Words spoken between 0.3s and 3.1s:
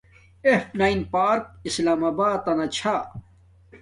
ایف نین پاک اسلام آباتنا چھا